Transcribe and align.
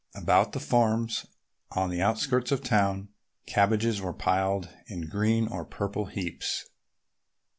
About 0.15 0.53
the 0.53 0.59
farms 0.59 1.27
on 1.73 1.91
the 1.91 2.01
outskirts 2.01 2.51
of 2.51 2.63
town, 2.63 3.09
cabbages 3.45 4.01
were 4.01 4.13
piled 4.15 4.67
in 4.87 5.07
green 5.07 5.47
or 5.47 5.63
purple 5.63 6.05
heaps. 6.07 6.67